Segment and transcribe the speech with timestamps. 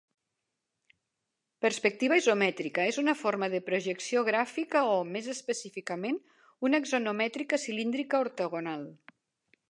[1.65, 6.17] Perspectiva isomètrica: és una forma de projecció gràfica o, més específicament,
[6.69, 8.89] una axonomètrica cilíndrica ortogonal.